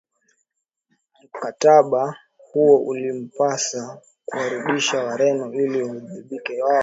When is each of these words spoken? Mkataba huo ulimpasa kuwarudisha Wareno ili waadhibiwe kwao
Mkataba 1.33 2.17
huo 2.51 2.83
ulimpasa 2.83 4.01
kuwarudisha 4.25 5.03
Wareno 5.03 5.53
ili 5.53 5.83
waadhibiwe 5.83 6.41
kwao 6.59 6.79